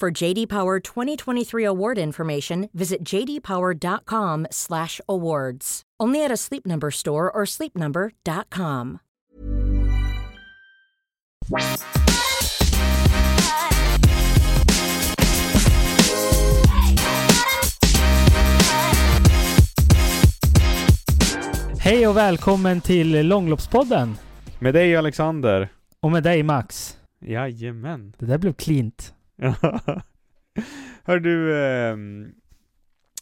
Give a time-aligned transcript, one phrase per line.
[0.00, 5.82] For JD Power 2023 award information, visit jdpower.com/awards.
[6.02, 8.98] Only at a Sleep Number store or sleepnumber.com.
[21.78, 24.16] Hej och välkommen till Långloppspodden.
[24.58, 25.68] Med dig Alexander.
[26.00, 26.96] Och med dig Max.
[27.20, 28.12] Jajamän.
[28.18, 29.14] Det där blev klint.
[31.04, 32.34] Hör du, ehm,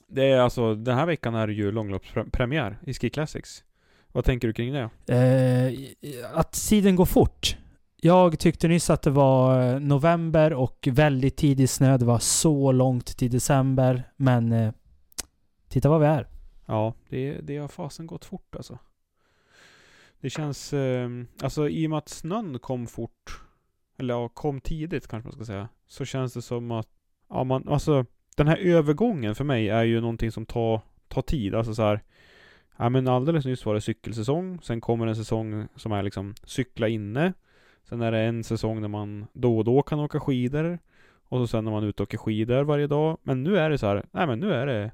[0.06, 3.64] det är alltså, den här veckan är det ju långloppspremiär i Ski Classics.
[4.12, 4.90] Vad tänker du kring det?
[5.14, 7.56] Eh, att tiden går fort.
[7.96, 11.98] Jag tyckte nyss att det var eh, november och väldigt tidig snö.
[11.98, 14.02] Det var så långt till december.
[14.16, 14.72] Men eh,
[15.68, 16.28] titta vad vi är.
[16.66, 18.78] Ja, det, det har fasen gått fort alltså.
[20.20, 23.41] Det känns, ehm, alltså i och med att snön kom fort,
[24.02, 26.88] eller ja, kom tidigt kanske man ska säga, så känns det som att,
[27.28, 31.54] ja man, alltså den här övergången för mig är ju någonting som tar, tar tid.
[31.54, 32.02] Alltså så här,
[32.76, 36.88] ja men alldeles nyss var det cykelsäsong, sen kommer en säsong som är liksom cykla
[36.88, 37.32] inne.
[37.84, 40.78] Sen är det en säsong när man då och då kan åka skidor.
[41.24, 43.18] Och så sen när man är ute och åker skidor varje dag.
[43.22, 44.90] Men nu är det så här, nej men nu är det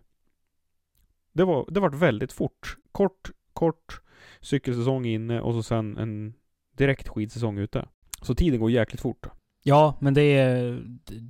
[1.32, 2.76] det var, det vart väldigt fort.
[2.92, 4.00] Kort, kort
[4.40, 6.34] cykelsäsong inne och så sen en
[6.76, 7.88] direkt skidsäsong ute.
[8.22, 9.26] Så tiden går jäkligt fort.
[9.62, 10.82] Ja, men det är,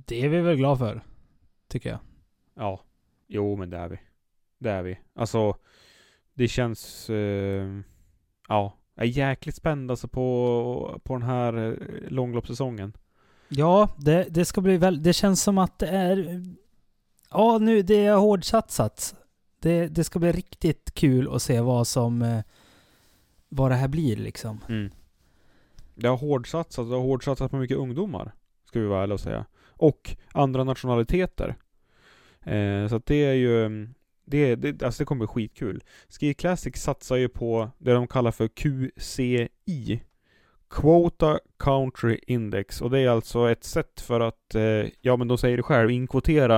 [0.05, 1.01] det är vi väl glada för.
[1.67, 1.99] Tycker jag.
[2.55, 2.81] Ja.
[3.27, 3.99] Jo, men det är vi.
[4.59, 4.99] Det är vi.
[5.15, 5.55] Alltså,
[6.33, 7.09] det känns...
[7.09, 7.79] Eh,
[8.47, 8.73] ja.
[8.95, 12.93] Jag är jäkligt spänd alltså på, på den här eh, långloppssäsongen.
[13.49, 15.03] Ja, det, det ska bli väl...
[15.03, 16.43] Det känns som att det är...
[17.31, 19.15] Ja, nu, det är hårdsatsat.
[19.59, 22.21] Det, det ska bli riktigt kul att se vad som...
[22.21, 22.41] eh,
[23.49, 24.63] Vad det här blir liksom.
[24.69, 24.91] Mm.
[25.99, 28.31] Det har hårdsatsat, det har hårdsatsat på mycket ungdomar.
[28.65, 29.45] Ska vi vara ärliga och säga.
[29.67, 31.55] Och andra nationaliteter.
[32.41, 33.87] Eh, så att det är ju...
[34.25, 35.83] Det, det, alltså det kommer bli skitkul.
[36.09, 40.01] Ski Classic satsar ju på det de kallar för QCI.
[40.69, 42.81] Quota Country Index.
[42.81, 45.91] Och det är alltså ett sätt för att, eh, ja men de säger det själv,
[45.91, 46.57] inkvotera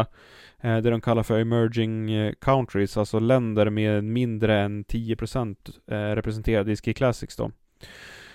[0.59, 5.56] eh, det de kallar för emerging eh, countries, alltså länder med mindre än 10%
[5.88, 7.51] eh, representerade i Ski Classics då.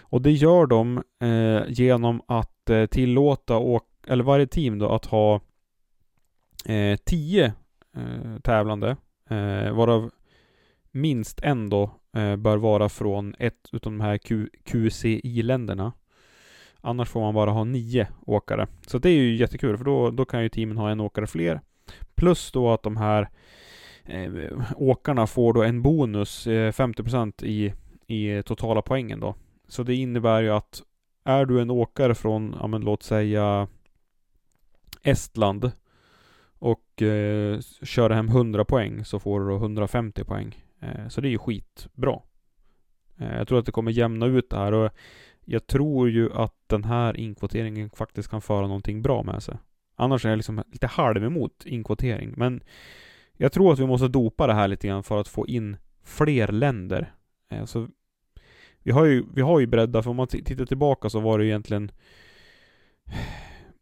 [0.09, 5.07] Och det gör de eh, genom att eh, tillåta, åk, eller varje team då, att
[5.07, 5.41] ha
[6.67, 7.45] eh, 10
[7.97, 8.97] eh, tävlande,
[9.31, 10.11] eh, varav
[10.93, 15.93] minst en då eh, bör vara från ett utav de här Q- QCI-länderna.
[16.81, 18.67] Annars får man bara ha nio åkare.
[18.87, 21.61] Så det är ju jättekul, för då, då kan ju teamen ha en åkare fler.
[22.15, 23.29] Plus då att de här
[24.05, 24.31] eh,
[24.77, 27.73] åkarna får då en bonus, eh, 50% i,
[28.07, 29.35] i totala poängen då.
[29.69, 30.83] Så det innebär ju att
[31.25, 33.69] är du en åkare från, ja men låt säga
[35.03, 35.71] Estland
[36.59, 40.65] och eh, kör hem 100 poäng så får du då 150 poäng.
[40.81, 42.21] Eh, så det är ju skitbra.
[43.17, 44.93] Eh, jag tror att det kommer jämna ut det här och
[45.45, 49.57] jag tror ju att den här inkvoteringen faktiskt kan föra någonting bra med sig.
[49.97, 52.35] Annars är jag liksom lite halv emot inkvotering.
[52.37, 52.63] Men
[53.33, 56.49] jag tror att vi måste dopa det här lite grann för att få in fler
[56.49, 57.13] länder.
[57.51, 57.89] Eh, så
[58.87, 61.47] vi har ju, vi har ju breddat, för om man tittar tillbaka så var det
[61.47, 61.91] egentligen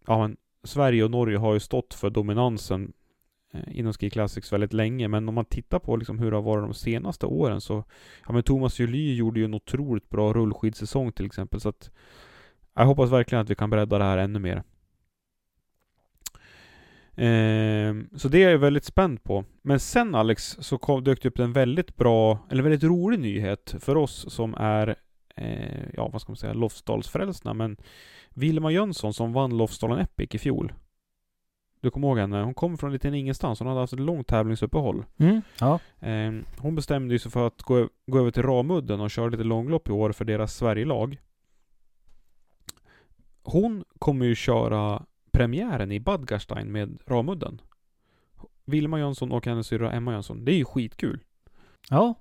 [0.07, 2.93] Ja men Sverige och Norge har ju stått för dominansen
[3.53, 6.43] eh, inom Ski Classics väldigt länge, men om man tittar på liksom hur det har
[6.43, 7.85] varit de senaste åren så,
[8.27, 11.91] ja men Thomas July gjorde ju en otroligt bra rullskidsäsong till exempel, så att
[12.75, 14.63] jag hoppas verkligen att vi kan bredda det här ännu mer.
[17.17, 19.45] Eh, så det är jag väldigt spänd på.
[19.63, 23.75] Men sen Alex, så kom, dök det upp en väldigt bra, eller väldigt rolig nyhet
[23.81, 24.97] för oss som är,
[25.37, 27.77] eh, ja vad ska man säga, Lofsdalsfrälsna, men
[28.31, 30.73] Vilma Jönsson som vann Lofsdalen Epic i fjol.
[31.81, 32.43] Du kommer ihåg henne?
[32.43, 33.59] Hon kom från en liten ingenstans.
[33.59, 35.05] Hon hade haft ett långt tävlingsuppehåll.
[35.17, 35.81] Mm, ja.
[36.01, 39.89] Eh, hon bestämde sig för att gå, gå över till Ramudden och köra lite långlopp
[39.89, 41.21] i år för deras Sverigelag.
[43.43, 45.03] Hon kommer ju köra
[45.35, 47.61] premiären i Badgarstein med Ramudden.
[48.65, 50.45] Vilma Jönsson och hennes syrra Emma Jönsson.
[50.45, 51.21] Det är ju skitkul.
[51.91, 52.15] Ja,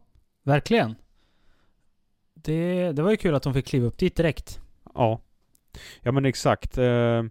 [0.44, 0.95] verkligen.
[2.33, 4.60] Det, det var ju kul att de fick kliva upp dit direkt.
[4.94, 5.21] Ja.
[6.01, 6.77] Ja men exakt.
[6.77, 7.24] Eh,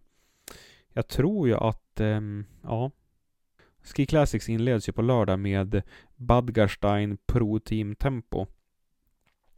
[0.93, 2.20] jag tror ju att, eh,
[2.62, 2.90] ja.
[3.82, 5.82] Ski Classics inleds ju på lördag med
[6.17, 8.46] Badgarstein Pro Team Tempo.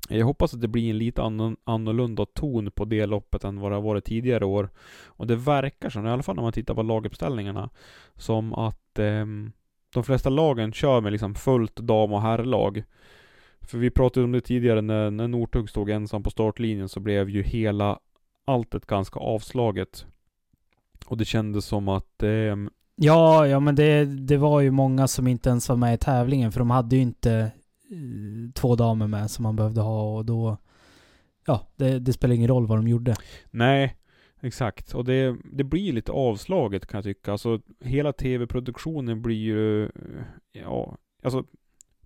[0.08, 1.22] Jag hoppas att det blir en lite
[1.64, 4.70] annorlunda ton på det loppet än vad det har varit tidigare år.
[5.06, 7.70] Och det verkar som, i alla fall när man tittar på laguppställningarna,
[8.14, 9.26] som att eh,
[9.94, 12.84] de flesta lagen kör med liksom fullt dam och herrlag.
[13.60, 17.30] För vi pratade om det tidigare när, när Northug stod ensam på startlinjen så blev
[17.30, 17.98] ju hela
[18.44, 20.06] alltet ganska avslaget.
[21.06, 22.56] Och det kändes som att eh,
[22.96, 26.52] Ja, ja men det, det var ju många som inte ens var med i tävlingen
[26.52, 27.50] för de hade ju inte
[27.94, 30.56] Eh, två damer med som man behövde ha och då...
[31.46, 33.14] Ja, det, det spelar ingen roll vad de gjorde.
[33.50, 33.96] Nej,
[34.40, 34.94] exakt.
[34.94, 37.32] Och det, det blir lite avslaget kan jag tycka.
[37.32, 39.84] Alltså hela tv-produktionen blir ju...
[39.84, 39.90] Eh,
[40.52, 41.44] ja, alltså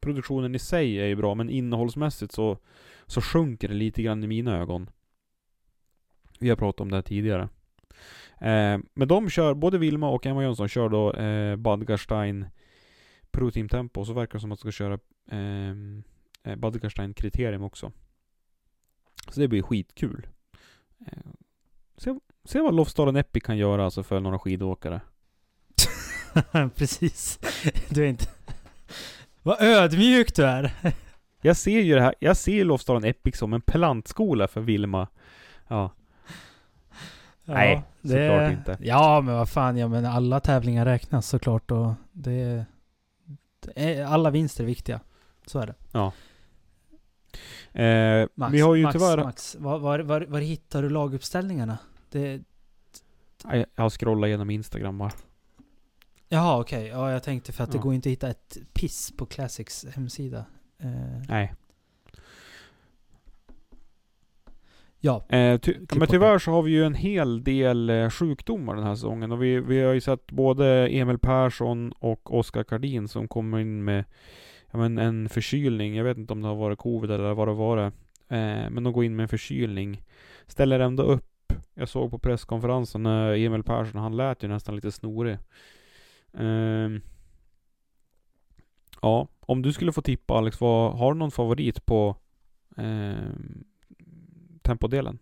[0.00, 2.58] produktionen i sig är ju bra, men innehållsmässigt så,
[3.06, 4.90] så sjunker det lite grann i mina ögon.
[6.40, 7.48] Vi har pratat om det här tidigare.
[8.40, 12.46] Eh, men de kör, både Vilma och Emma Jönsson kör då eh, Badgarstein
[13.38, 14.98] Pro Team Tempo, så verkar det som att de ska köra
[15.30, 16.02] ehm,
[16.42, 17.92] eh, Badgarstein kriterium också.
[19.28, 20.26] Så det blir skitkul.
[21.06, 21.18] Eh,
[21.96, 25.00] se, se vad Lofsdalen Epic kan göra alltså för några skidåkare.
[26.76, 27.38] Precis.
[27.88, 28.24] Du är inte...
[29.42, 30.72] Vad ödmjuk du är.
[31.40, 35.08] jag ser ju det här, jag ser Lofsdalen Epic som en plantskola för Vilma.
[35.68, 35.90] Ja.
[37.44, 38.78] Ja, Nej, det, såklart inte.
[38.80, 42.66] Ja, men vad fan, ja men alla tävlingar räknas såklart och det...
[44.06, 45.00] Alla vinster är viktiga.
[45.46, 45.74] Så är det.
[45.92, 46.12] Ja.
[47.82, 49.24] Eh, Max, vi har ju Max, tyvärr...
[49.24, 51.78] Max, var, var, var, var hittar du laguppställningarna?
[52.10, 52.42] Det...
[53.44, 55.12] Jag har scrollat igenom Instagram bara.
[56.28, 56.78] Jaha, okej.
[56.78, 56.88] Okay.
[56.88, 57.72] Ja, jag tänkte för att ja.
[57.72, 60.44] det går inte att hitta ett piss på Classics hemsida.
[60.78, 60.90] Eh...
[61.28, 61.54] Nej.
[65.00, 65.24] Ja.
[65.28, 68.94] Eh, ty men tyvärr så har vi ju en hel del eh, sjukdomar den här
[68.94, 73.58] säsongen och vi, vi har ju sett både Emil Persson och Oskar Kardin som kommer
[73.58, 74.04] in med
[74.70, 75.96] ja, men en förkylning.
[75.96, 77.78] Jag vet inte om det har varit covid eller vad det var.
[78.28, 80.02] Eh, men de går in med en förkylning.
[80.46, 81.52] Ställer ändå upp.
[81.74, 85.38] Jag såg på presskonferensen när Emil Persson, han lät ju nästan lite snorig.
[86.34, 86.90] Eh,
[89.02, 92.16] ja, om du skulle få tippa Alex, vad, har du någon favorit på
[92.76, 93.32] eh,
[94.68, 95.18] tempodelen?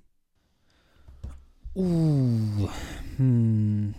[1.75, 2.70] Oh.
[3.16, 3.94] Hmm.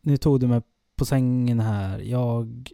[0.00, 0.62] Nu tog du mig
[0.96, 1.98] på sängen här.
[1.98, 2.70] Jag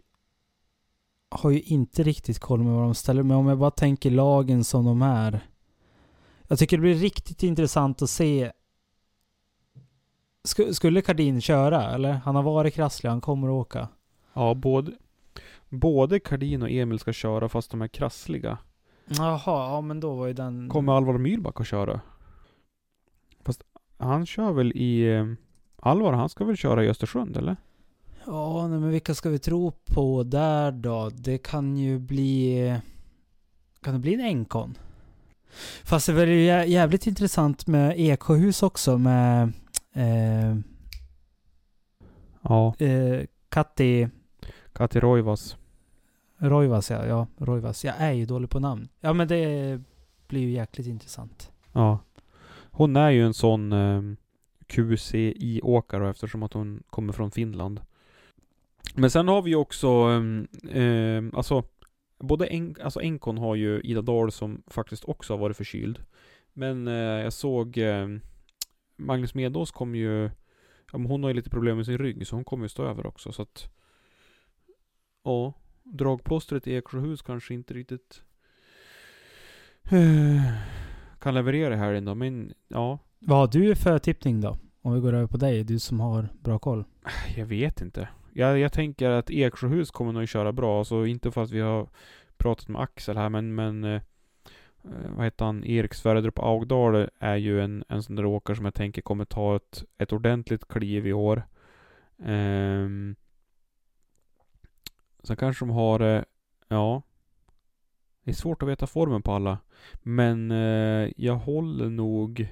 [1.29, 4.63] har ju inte riktigt koll med vad de ställer, men om jag bara tänker lagen
[4.63, 5.39] som de är.
[6.47, 8.51] Jag tycker det blir riktigt intressant att se.
[10.43, 12.11] Sk skulle Kardin köra, eller?
[12.11, 13.87] Han har varit krasslig, han kommer att åka.
[14.33, 14.91] Ja, både,
[15.69, 18.57] både Kardin och Emil ska köra fast de är krassliga.
[19.17, 20.69] Jaha, ja men då var ju den...
[20.69, 22.01] Kommer Alvar Myhlback att köra?
[23.43, 23.63] Fast
[23.97, 25.15] han kör väl i...
[25.15, 25.25] Eh,
[25.75, 27.55] Alvar, han ska väl köra i Östersund eller?
[28.25, 31.09] Ja, nej, men vilka ska vi tro på där då?
[31.09, 32.79] Det kan ju bli...
[33.81, 34.77] Kan det bli en Enkon?
[35.83, 39.53] Fast det är väl jävligt intressant med Eksjöhus också med...
[39.93, 40.55] Eh,
[42.41, 42.75] ja.
[42.79, 44.09] Eh, Katti...
[44.73, 45.57] Katti Roivas.
[46.41, 47.27] Roivas ja, ja.
[47.37, 47.85] Roivas.
[47.85, 48.89] Jag är ju dålig på namn.
[48.99, 49.81] Ja men det
[50.27, 51.51] blir ju jäkligt intressant.
[51.73, 51.99] Ja.
[52.71, 54.01] Hon är ju en sån eh,
[54.67, 57.81] QCI-åkare eftersom att hon kommer från Finland.
[58.95, 59.87] Men sen har vi ju också,
[60.69, 61.63] eh, alltså
[62.21, 65.99] Både en, alltså Enkon har ju Ida Dahl som faktiskt också har varit förkyld.
[66.53, 68.07] Men eh, jag såg eh,
[68.97, 70.23] Magnus Medås kom ju
[70.91, 72.83] ja, men Hon har ju lite problem med sin rygg så hon kommer ju stå
[72.83, 73.73] över också så att
[75.23, 78.23] Ja Dragplåstret i Eksjöhus kanske inte riktigt
[79.91, 80.53] eh,
[81.19, 84.57] Kan leverera här ändå men ja Vad har du för tippning då?
[84.81, 86.83] Om vi går över på dig, du som har bra koll.
[87.35, 88.09] Jag vet inte.
[88.33, 90.79] Jag, jag tänker att Eksjöhus kommer nog köra bra.
[90.79, 91.89] Alltså inte för att vi har
[92.37, 94.01] pratat med Axel här men, men eh, eh
[95.15, 95.63] vad heter han?
[95.63, 99.55] Erik Svärdrup Augdal är ju en, en sån där åkare som jag tänker kommer ta
[99.55, 101.43] ett, ett ordentligt kliv i år.
[102.17, 103.15] Um,
[105.23, 106.23] sen kanske de har, eh,
[106.67, 107.01] ja.
[108.23, 109.57] Det är svårt att veta formen på alla.
[110.01, 112.47] Men eh, jag håller nog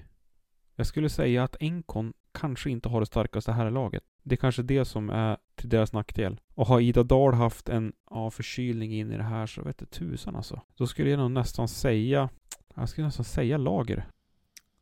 [0.80, 4.04] jag skulle säga att Enkon kanske inte har det starkaste här laget.
[4.24, 6.40] Det är kanske det som är till deras nackdel.
[6.54, 9.86] Och har Ida Dahl haft en ja, förkylning in i det här så vet det
[9.86, 10.62] tusan alltså.
[10.76, 12.30] Då skulle jag nog nästan säga,
[12.76, 14.08] jag skulle nästan säga Lager.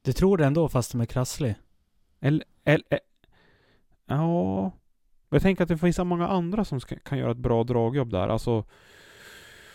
[0.01, 1.55] Du tror det ändå fast de är krasslig?
[2.19, 2.99] Eller, eller, eh,
[4.05, 4.71] ja.
[5.29, 8.11] Jag tänker att det finns så många andra som ska, kan göra ett bra dragjobb
[8.11, 8.27] där.
[8.27, 8.65] Alltså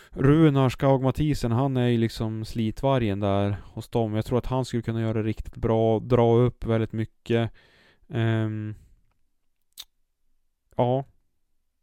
[0.09, 4.13] Runar Skaug Mathisen, han är ju liksom slitvargen där hos dem.
[4.15, 7.51] Jag tror att han skulle kunna göra det riktigt bra, dra upp väldigt mycket.
[8.07, 8.75] Um,
[10.75, 11.05] ja.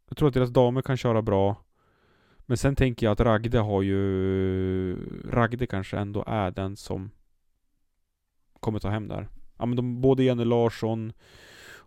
[0.07, 1.55] Jag tror att deras damer kan köra bra.
[2.37, 4.95] Men sen tänker jag att Ragde har ju...
[5.29, 7.11] Ragde kanske ändå är den som
[8.59, 9.27] kommer ta hem där.
[9.57, 11.13] Ja men de, både Jenny Larsson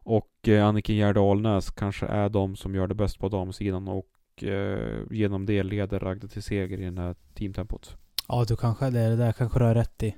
[0.04, 4.44] och eh, Anniken Gerd Alnäs kanske är de som gör det bäst på damsidan och
[4.44, 7.96] eh, genom det leder Ragde till seger i det här teamtempot.
[8.28, 10.16] Ja, du kanske, det, det där kanske du har rätt i.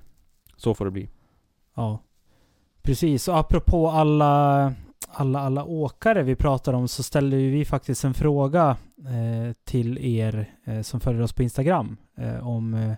[0.56, 1.08] Så får det bli.
[1.74, 1.98] Ja.
[2.82, 4.74] Precis, och apropå alla,
[5.08, 10.54] alla, alla åkare vi pratar om så ställde vi faktiskt en fråga eh, till er
[10.64, 12.92] eh, som följer oss på Instagram eh, om eh,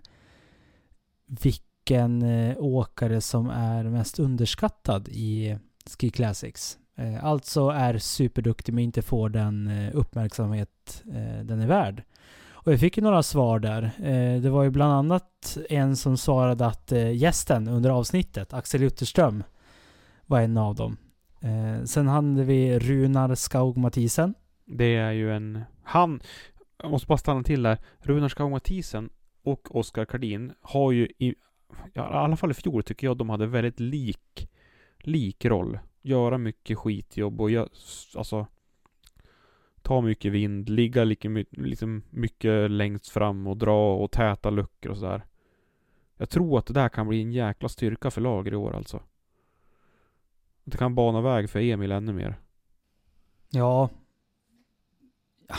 [1.27, 6.79] vilken eh, åkare som är mest underskattad i Ski Classics.
[6.99, 12.03] Eh, alltså är superduktig men inte får den eh, uppmärksamhet eh, den är värd.
[12.51, 13.93] Och jag fick ju några svar där.
[14.41, 19.45] Det var ju bland annat en som svarade att gästen under avsnittet, Axel Jutterström,
[20.27, 20.97] var en av dem.
[21.85, 24.35] Sen hade vi Runar Skaug Mathisen.
[24.67, 25.63] Det är ju en...
[25.83, 26.21] Han...
[26.83, 27.79] Jag måste bara stanna till där.
[27.99, 29.11] Runar Skaug Mathisen
[29.43, 31.35] och Oskar Kardin har ju i...
[31.95, 34.49] I alla fall i fjol tycker jag de hade väldigt lik...
[34.99, 37.69] Lik roll göra mycket skitjobb och jag,
[38.17, 38.47] alltså
[39.83, 44.99] ta mycket vind, ligga lika liksom mycket längst fram och dra och täta luckor och
[44.99, 45.27] sådär.
[46.17, 49.03] Jag tror att det där kan bli en jäkla styrka för lager i år alltså.
[50.65, 52.41] Det kan bana väg för Emil ännu mer.
[53.51, 53.91] Ja.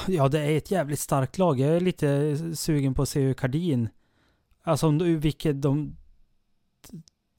[0.08, 1.60] Ja, det är ett jävligt starkt lag.
[1.60, 3.90] Jag är lite sugen på att se hur Kardin...
[4.62, 5.96] Alltså vilket de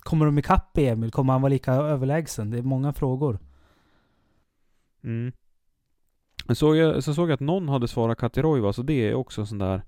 [0.00, 1.10] Kommer de ikapp Emil?
[1.10, 2.50] Kommer han vara lika överlägsen?
[2.50, 3.38] Det är många frågor.
[5.04, 5.32] Mm.
[6.48, 9.46] Så såg jag, så såg jag att någon hade svarat Katirojva, så det är också
[9.46, 9.82] sån där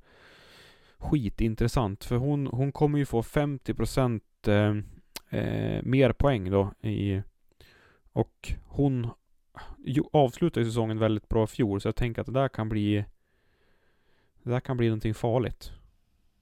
[0.98, 2.04] skitintressant.
[2.04, 4.76] För hon, hon kommer ju få 50% eh,
[5.40, 7.22] eh, mer poäng då i...
[8.12, 9.08] Och hon
[9.78, 13.04] jo, avslutade säsongen väldigt bra i fjol, så jag tänker att det där kan bli...
[14.42, 15.72] Det där kan bli någonting farligt.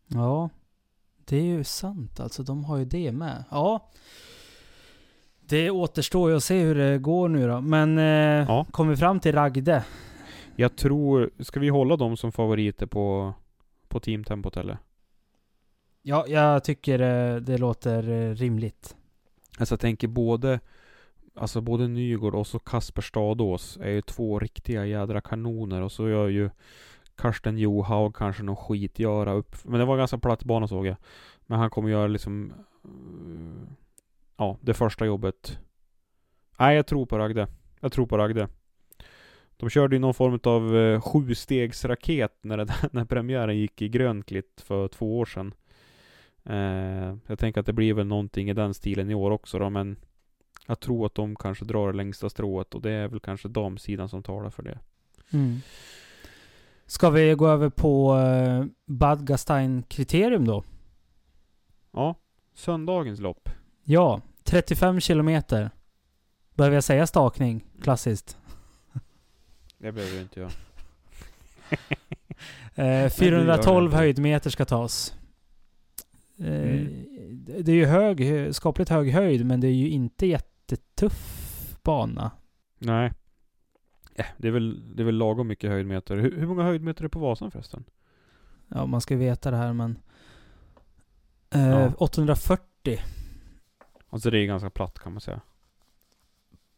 [0.07, 0.51] Ja,
[1.31, 2.43] det är ju sant alltså.
[2.43, 3.45] De har ju det med.
[3.51, 3.91] Ja.
[5.41, 7.61] Det återstår ju att se hur det går nu då.
[7.61, 8.67] Men eh, ja.
[8.71, 9.85] kom vi fram till Ragde?
[10.57, 11.31] Jag tror...
[11.39, 13.35] Ska vi hålla dem som favoriter på,
[13.89, 14.79] på teamtempot eller?
[16.03, 18.97] Ja, jag tycker eh, det låter eh, rimligt.
[19.59, 20.61] Alltså jag tänker både...
[21.35, 26.09] Alltså både Nygård och så Kasper Stadås är ju två riktiga jädra kanoner och så
[26.09, 26.51] gör ju
[27.21, 29.57] Karsten Johaug kanske någon skit göra upp.
[29.65, 30.97] Men det var ganska platt bana såg jag.
[31.47, 32.53] Men han kommer göra liksom
[32.85, 33.73] eh,
[34.37, 35.59] Ja, det första jobbet.
[36.59, 37.49] Nej, jag tror på Ragde.
[37.81, 38.49] Jag tror på Ragde.
[39.57, 44.63] De körde ju någon form av uh, sjustegsraket när, det, när premiären gick i Grönklitt
[44.67, 45.55] för två år sedan.
[46.45, 49.71] Eh, jag tänker att det blir väl någonting i den stilen i år också då,
[49.71, 49.97] men
[50.67, 54.09] jag tror att de kanske drar det längsta strået och det är väl kanske damsidan
[54.09, 54.79] som talar för det.
[55.33, 55.61] Mm.
[56.91, 60.65] Ska vi gå över på uh, Bad Gastein-kriterium då?
[61.93, 62.15] Ja,
[62.55, 63.49] söndagens lopp.
[63.85, 65.71] Ja, 35 kilometer.
[66.55, 67.65] Behöver jag säga stakning?
[67.83, 68.39] Klassiskt.
[69.79, 70.51] Det behöver inte göra.
[73.05, 75.15] eh, 412 höjdmeter ska tas.
[76.39, 77.07] Eh, mm.
[77.45, 82.31] Det är ju hög, skapligt hög höjd, men det är ju inte jättetuff bana.
[82.79, 83.13] Nej.
[84.21, 86.17] Ja, det, är väl, det är väl lagom mycket höjdmeter.
[86.17, 87.85] Hur, hur många höjdmeter är det på Vasan förresten?
[88.69, 89.99] Ja, man ska ju veta det här men...
[91.51, 91.93] Eh, ja.
[91.99, 92.99] 840.
[94.11, 95.41] Alltså det är ganska platt kan man säga.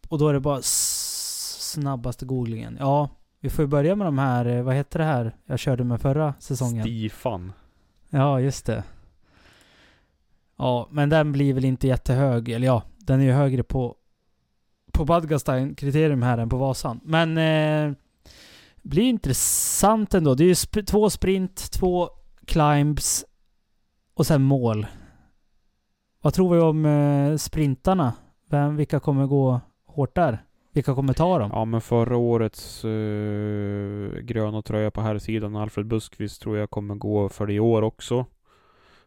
[0.09, 2.77] Och då är det bara snabbaste googlingen.
[2.81, 5.85] Ja, vi får ju börja med de här, eh, vad heter det här jag körde
[5.85, 6.85] med förra säsongen?
[6.85, 7.53] Stifan.
[8.11, 8.85] Ja, just det.
[10.57, 12.49] Ja, men den blir väl inte jättehög.
[12.49, 13.97] Eller ja, den är ju högre på
[15.03, 17.01] på Badgastein kriterium här än på Vasan.
[17.05, 17.97] Men eh,
[18.83, 20.35] blir intressant ändå.
[20.35, 22.09] Det är ju sp två sprint, två
[22.47, 23.25] climbs
[24.15, 24.87] och sen mål.
[26.21, 28.13] Vad tror vi om eh, sprintarna?
[28.51, 30.45] Vem, vilka kommer gå hårt där?
[30.73, 31.51] Vilka kommer ta dem?
[31.55, 36.95] Ja men förra årets eh, gröna tröja på här sidan Alfred Buskvist tror jag kommer
[36.95, 38.27] gå för det i år också.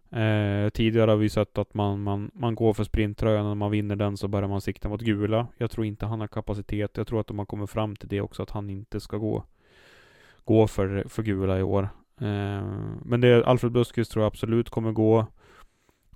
[0.09, 3.95] Eh, tidigare har vi sett att man, man, man går för sprinttröjan, när man vinner
[3.95, 5.47] den så börjar man sikta mot gula.
[5.57, 6.97] Jag tror inte han har kapacitet.
[6.97, 9.43] Jag tror att de har kommit fram till det också, att han inte ska gå,
[10.43, 11.89] gå för, för gula i år.
[12.21, 12.63] Eh,
[13.05, 15.25] men det Alfred Buskis tror jag absolut kommer gå.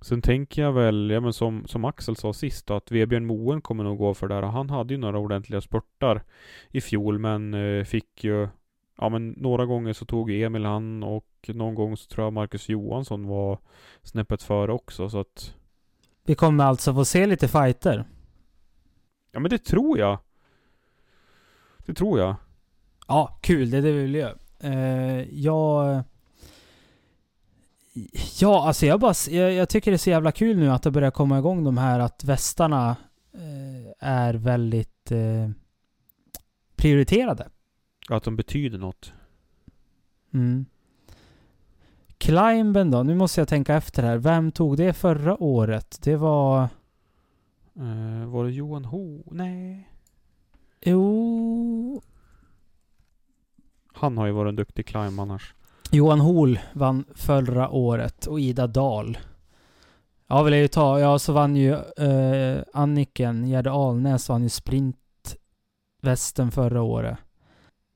[0.02, 3.60] Sen tänker jag väl, ja men som, som Axel sa sist då, att Vebjörn Moen
[3.60, 4.42] kommer nog gå för det här.
[4.42, 6.22] Han hade ju några ordentliga spurtar
[6.70, 8.48] i fjol, men eh, fick ju
[9.00, 12.68] Ja men några gånger så tog Emil han och någon gång så tror jag Marcus
[12.68, 13.58] Johansson var
[14.02, 15.54] snäppet före också så att
[16.24, 18.04] Vi kommer alltså få se lite fighter?
[19.32, 20.18] Ja men det tror jag.
[21.86, 22.34] Det tror jag.
[23.08, 23.70] Ja, kul.
[23.70, 24.34] Det är det vi vill göra.
[24.64, 26.02] Uh, jag...
[28.40, 29.14] Ja, alltså jag bara...
[29.30, 31.78] Jag, jag, tycker det är så jävla kul nu att det börjar komma igång de
[31.78, 32.96] här att västarna
[33.34, 35.50] uh, är väldigt uh,
[36.76, 37.48] prioriterade.
[38.10, 39.12] Att de betyder något.
[40.34, 40.66] Mm.
[42.18, 43.02] Climben då?
[43.02, 44.18] Nu måste jag tänka efter här.
[44.18, 45.98] Vem tog det förra året?
[46.02, 46.68] Det var...
[47.78, 49.22] Uh, var det Johan Ho?
[49.30, 49.88] Nej.
[50.80, 52.02] Jo...
[53.92, 55.54] Han har ju varit en duktig climb annars.
[55.90, 59.18] Johan Hol vann förra året och Ida Dahl.
[60.26, 61.00] Ja, vill jag ju ta.
[61.00, 67.18] Ja, så vann ju uh, Anniken Gärde Alnäs vann ju sprintvästen förra året.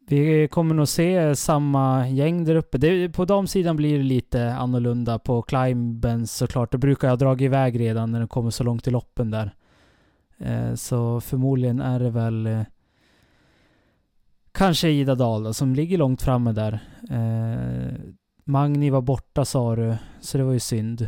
[0.07, 2.79] Vi kommer nog se samma gäng där uppe.
[2.79, 5.19] Det, på damsidan blir det lite annorlunda.
[5.19, 6.73] På climben såklart.
[6.73, 9.55] Det brukar jag dra iväg redan när det kommer så långt i loppen där.
[10.39, 12.61] Eh, så förmodligen är det väl eh,
[14.53, 16.79] kanske Ida Dahl då, som ligger långt framme där.
[17.11, 17.95] Eh,
[18.45, 21.03] Magni var borta sa du, så det var ju synd.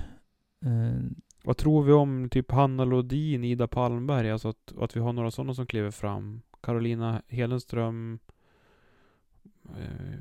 [0.65, 1.01] Eh,
[1.45, 4.31] Vad tror vi om typ Hanna Lodin, Ida Palmberg?
[4.31, 6.43] Alltså att, att vi har några sådana som kliver fram.
[6.63, 8.19] Carolina Helenström,
[9.69, 10.19] Eh,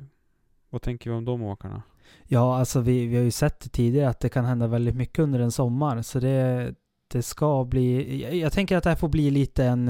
[0.69, 1.83] vad tänker vi om de åkarna?
[2.23, 5.19] Ja, alltså vi, vi har ju sett det tidigare att det kan hända väldigt mycket
[5.19, 6.01] under en sommar.
[6.01, 6.73] Så det,
[7.07, 8.21] det ska bli...
[8.23, 9.87] Jag, jag tänker att det här får bli lite en...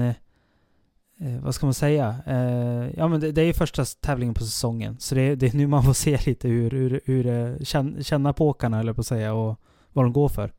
[1.18, 2.16] Eh, vad ska man säga?
[2.26, 4.96] Eh, ja men det, det, är ju första tävlingen på säsongen.
[4.98, 8.32] Så det, det är nu man får se lite hur, hur, hur eh, känna, känna
[8.32, 9.60] på åkarna eller på att säga och
[9.92, 10.52] vad de går för.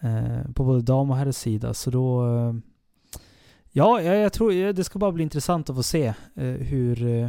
[0.00, 1.74] Eh, på både dam och herres sida.
[1.74, 2.26] Så då...
[2.26, 2.54] Eh,
[3.78, 7.28] Ja, jag, jag tror det ska bara bli intressant att få se eh, hur eh,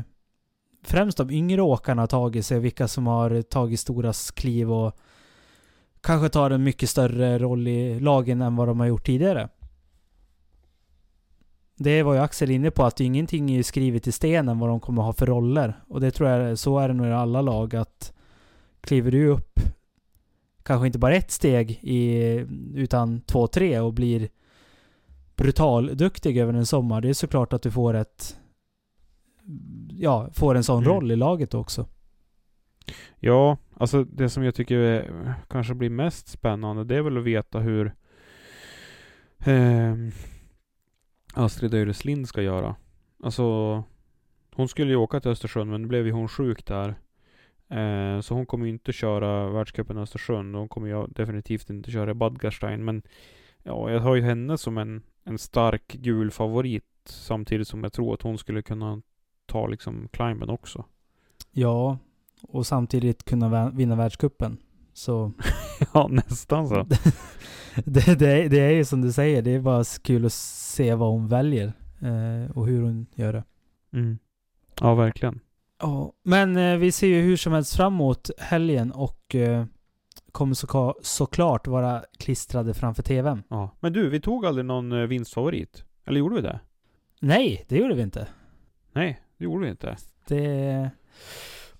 [0.84, 4.98] främst de yngre åkarna har tagit sig, vilka som har tagit stora kliv och
[6.02, 9.50] kanske tar en mycket större roll i lagen än vad de har gjort tidigare.
[11.76, 15.02] Det var ju Axel inne på, att ingenting är skrivet i stenen vad de kommer
[15.02, 15.84] ha för roller.
[15.88, 18.14] Och det tror jag, så är det nog i alla lag, att
[18.82, 19.60] kliver du upp
[20.64, 22.24] kanske inte bara ett steg i,
[22.76, 24.30] utan två, tre och blir
[25.40, 28.40] brutalduktig över en sommar, det är såklart att du får ett...
[29.90, 30.94] Ja, får en sån mm.
[30.94, 31.86] roll i laget också.
[33.20, 37.24] Ja, alltså det som jag tycker är, kanske blir mest spännande, det är väl att
[37.24, 37.96] veta hur
[39.46, 39.96] eh,
[41.34, 42.76] Astrid Öreslind ska göra.
[43.24, 43.44] Alltså,
[44.56, 46.90] hon skulle ju åka till Östersund, men nu blev ju hon sjuk där.
[47.70, 50.56] Eh, så hon kommer ju inte köra världscupen i Östersund.
[50.56, 52.86] Hon kommer ju definitivt inte köra Badgarstein.
[52.86, 53.02] Men
[53.64, 58.14] ja, jag har ju henne som en en stark gul favorit samtidigt som jag tror
[58.14, 59.02] att hon skulle kunna
[59.46, 60.86] ta liksom climben också.
[61.52, 61.98] Ja,
[62.42, 64.58] och samtidigt kunna vinna världskuppen.
[64.94, 65.32] Så...
[65.94, 66.76] ja, nästan så.
[67.86, 71.12] det, det, det, är ju som du säger, det är bara kul att se vad
[71.12, 73.44] hon väljer eh, och hur hon gör det.
[73.94, 74.20] Mm.
[74.82, 75.40] Ja, verkligen.
[75.82, 79.66] Ja, men eh, vi ser ju hur som helst fram emot helgen och eh,
[80.32, 83.44] kommer så, såklart vara klistrade framför TVn.
[83.50, 83.76] Ja.
[83.80, 85.84] Men du, vi tog aldrig någon eh, vinstfavorit?
[86.06, 86.60] Eller gjorde vi det?
[87.20, 88.28] Nej, det gjorde vi inte.
[88.92, 89.98] Nej, det gjorde vi inte.
[90.28, 90.90] Det...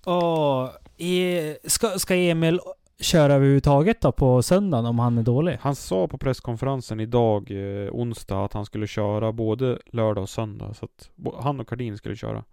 [0.06, 1.56] Åh, e...
[1.64, 2.60] ska, ska Emil
[3.00, 5.58] köra överhuvudtaget då på söndagen om han är dålig?
[5.60, 10.74] Han sa på presskonferensen idag, eh, onsdag, att han skulle köra både lördag och söndag.
[10.74, 11.10] Så att
[11.42, 12.44] han och Kardin skulle köra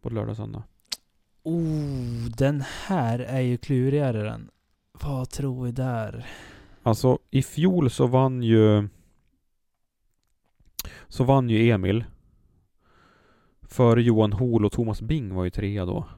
[0.00, 0.62] både lördag och söndag.
[1.42, 4.50] Oh, den här är ju klurigare den.
[5.02, 6.26] Vad tror vi där?
[6.82, 8.88] Alltså i fjol så vann ju
[11.08, 12.04] Så vann ju Emil
[13.62, 16.08] Före Johan Hol och Thomas Bing var ju trea då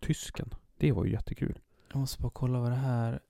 [0.00, 1.58] Tysken Det var ju jättekul
[1.92, 3.20] Jag måste bara kolla vad det här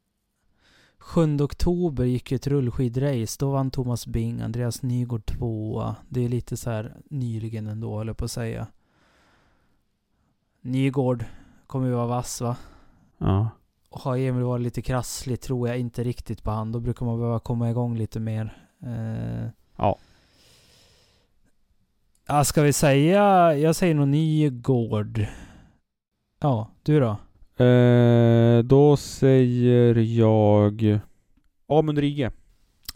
[0.99, 3.37] 7 oktober gick ju ett rullskidrace.
[3.39, 5.97] Då vann Thomas Bing, Andreas Nygård tvåa.
[6.09, 8.67] Det är lite så här nyligen ändå, håller jag på att säga.
[10.61, 11.25] Nygård
[11.67, 12.57] kommer ju vara vass va?
[13.19, 13.51] Ja.
[13.95, 16.73] Har Emil varit lite krasslig tror jag inte riktigt på han.
[16.73, 18.57] Då brukar man behöva komma igång lite mer.
[18.83, 19.99] Eh, Ja.
[22.27, 23.55] Ja, ska vi säga...
[23.57, 25.27] Jag säger nog Nygård.
[26.41, 27.17] Ja, du då?
[27.65, 31.01] Eh, då säger jag
[31.69, 32.31] Amund Rige.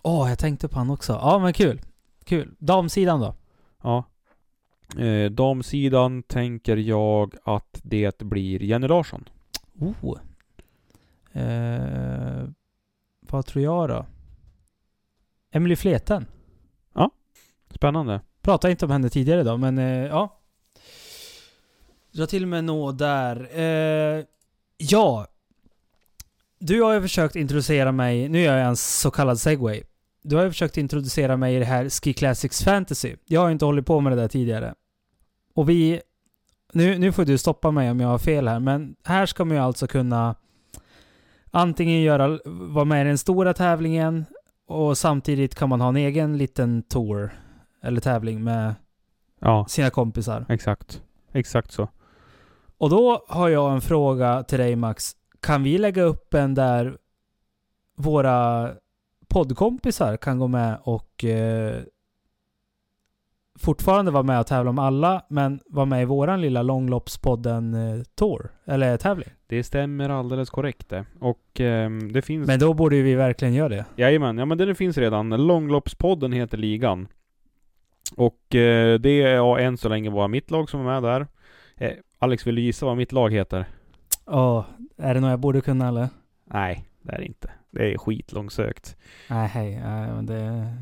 [0.03, 1.13] Åh, jag tänkte på han också.
[1.13, 1.81] Ja, men kul.
[2.25, 2.55] Kul.
[2.59, 3.35] Damsidan då?
[3.83, 4.05] Ja.
[4.99, 9.29] Eh, damsidan tänker jag att det blir Jenny Larsson.
[9.81, 10.19] Oh.
[11.37, 12.49] Eh,
[13.21, 14.07] vad tror jag då?
[15.53, 16.27] Emily Fleten.
[17.77, 18.21] Spännande.
[18.43, 20.41] Pratade inte om henne tidigare då, men eh, ja.
[22.13, 23.49] Dra till med nå där.
[23.59, 24.25] Eh,
[24.77, 25.27] ja.
[26.59, 29.83] Du har ju försökt introducera mig, nu gör jag en så kallad segway.
[30.23, 33.17] Du har ju försökt introducera mig i det här Ski Classics Fantasy.
[33.25, 34.75] Jag har ju inte hållit på med det där tidigare.
[35.55, 36.01] Och vi...
[36.73, 39.57] Nu, nu får du stoppa mig om jag har fel här, men här ska man
[39.57, 40.35] ju alltså kunna
[41.51, 44.25] antingen göra, vara med i den stora tävlingen
[44.67, 47.31] och samtidigt kan man ha en egen liten tour
[47.83, 48.75] eller tävling med
[49.41, 50.47] Ja, sina kompisar.
[50.49, 51.03] exakt.
[51.33, 51.89] Exakt så.
[52.79, 55.13] Och då har jag en fråga till dig Max.
[55.41, 56.99] Kan vi lägga upp en där
[57.97, 58.71] våra
[59.29, 61.83] poddkompisar kan gå med och eh,
[63.59, 68.03] fortfarande vara med och tävla om alla, men vara med i våran lilla långloppspodden eh,
[68.15, 69.29] Tour, eller tävling.
[69.47, 71.05] Det stämmer alldeles korrekt det.
[71.21, 72.47] Och ehm, det finns...
[72.47, 73.85] Men då borde ju vi verkligen göra det.
[73.97, 75.47] Jajamän, ja men den finns redan.
[75.47, 77.09] Långloppspodden heter ligan.
[78.17, 81.27] Och eh, det är ja, än så länge bara mitt lag som är med där.
[81.77, 83.65] Eh, Alex, vill du gissa vad mitt lag heter?
[84.27, 84.65] Åh,
[84.97, 86.09] är det något jag borde kunna eller?
[86.45, 87.51] Nej, det är det inte.
[87.71, 88.97] Det är skitlångsökt.
[89.31, 89.81] Nej, hej.
[89.85, 90.75] Nej, men det...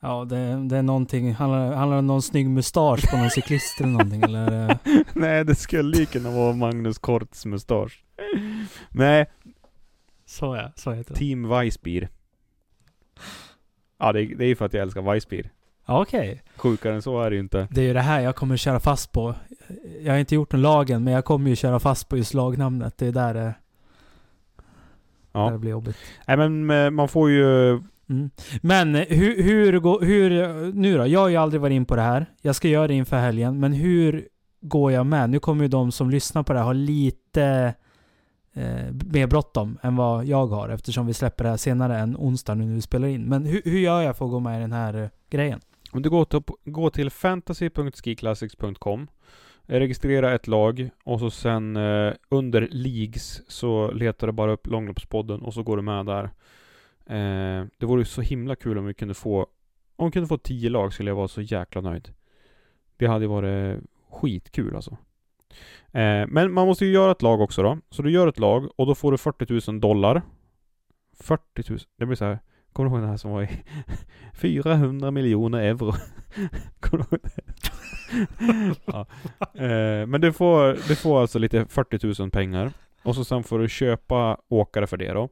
[0.00, 1.34] Ja, det, det är någonting.
[1.34, 4.70] Handlar, handlar det om någon snygg mustasch på någon cyklist eller någonting eller?
[4.70, 4.76] eh?
[5.14, 8.04] Nej, det skulle ju kunna vara Magnus Korts mustasch.
[8.90, 9.26] Nej,
[10.26, 11.18] Så ja, så heter det.
[11.18, 12.08] Team Weissbier.
[13.98, 15.50] Ja, det är, det är för att jag älskar Weissbier.
[15.86, 16.42] Ja, Okej.
[16.56, 17.68] Sjukare än så är det ju inte.
[17.70, 19.34] Det är ju det här jag kommer köra fast på.
[20.00, 22.98] Jag har inte gjort någon lagen, men jag kommer ju köra fast på just lagnamnet.
[22.98, 23.54] Det är där det, där
[25.32, 25.50] Ja.
[25.50, 25.96] det blir jobbigt.
[26.26, 27.80] Nej men eh, man får ju...
[28.08, 28.30] Mm.
[28.62, 30.30] Men eh, hur, hur, går, hur...
[30.72, 31.06] Nu då?
[31.06, 32.26] Jag har ju aldrig varit in på det här.
[32.42, 33.60] Jag ska göra det inför helgen.
[33.60, 34.28] Men hur
[34.60, 35.30] går jag med?
[35.30, 37.74] Nu kommer ju de som lyssnar på det här ha lite
[38.52, 42.54] eh, mer bråttom än vad jag har eftersom vi släpper det här senare än onsdag
[42.54, 43.24] nu när vi spelar in.
[43.24, 45.60] Men hur, hur gör jag för att gå med i den här eh, grejen?
[45.90, 49.06] Om du går till, gå till fantasy.skiclassics.com
[49.70, 55.40] Registrera ett lag och så sen eh, under leagues så letar du bara upp långloppspodden
[55.42, 56.30] och så går du med där.
[57.08, 59.46] Eh, det vore så himla kul om vi kunde få
[59.96, 62.14] Om vi kunde få tio lag skulle jag vara så jäkla nöjd.
[62.96, 64.96] Det hade varit skitkul alltså.
[65.92, 67.78] Eh, men man måste ju göra ett lag också då.
[67.90, 70.22] Så du gör ett lag och då får du 40 000 dollar.
[71.20, 72.38] 40 000, det blir så här.
[72.72, 73.48] Kommer du ihåg den här som var i
[74.34, 75.92] 400 miljoner euro?
[76.80, 77.42] Kommer du ihåg det?
[78.84, 79.06] ja.
[79.64, 82.72] eh, men du får, du får alltså lite 40 000 pengar.
[83.02, 85.28] Och så sen får du köpa åkare för det då.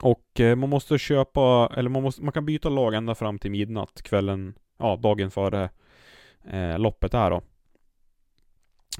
[0.00, 3.50] Och eh, man måste köpa, eller man, måste, man kan byta lag ända fram till
[3.50, 5.70] midnatt kvällen, ja dagen före
[6.50, 7.42] eh, loppet är då.